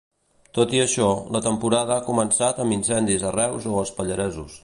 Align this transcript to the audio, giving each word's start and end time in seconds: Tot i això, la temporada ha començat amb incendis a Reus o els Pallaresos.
Tot 0.57 0.71
i 0.77 0.79
això, 0.85 1.09
la 1.35 1.41
temporada 1.47 1.97
ha 1.97 2.05
començat 2.09 2.63
amb 2.65 2.77
incendis 2.79 3.29
a 3.31 3.35
Reus 3.39 3.71
o 3.75 3.77
els 3.85 3.93
Pallaresos. 4.01 4.59